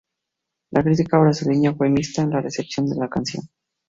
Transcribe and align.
La 0.71 0.81
crítica 0.81 1.19
brasileña 1.19 1.75
fue 1.75 1.87
mixta 1.91 2.23
en 2.23 2.31
la 2.31 2.41
recepción 2.41 2.87
de 2.89 2.95
la 2.95 3.07
canción. 3.07 3.47